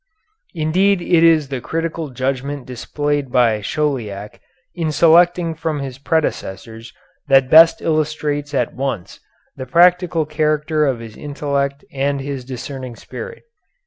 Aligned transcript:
Indeed 0.55 0.99
it 0.99 1.23
is 1.23 1.49
the 1.49 1.61
critical 1.61 2.09
judgment 2.09 2.65
displayed 2.65 3.31
by 3.31 3.61
Chauliac 3.61 4.41
in 4.73 4.91
selecting 4.91 5.53
from 5.53 5.77
his 5.79 5.99
predecessors 5.99 6.91
that 7.27 7.51
best 7.51 7.83
illustrates 7.83 8.55
at 8.55 8.73
once 8.73 9.19
the 9.55 9.67
practical 9.67 10.25
character 10.25 10.87
of 10.87 11.01
his 11.01 11.15
intellect 11.15 11.85
and 11.93 12.19
his 12.19 12.43
discerning 12.43 12.95
spirit. 12.95 13.43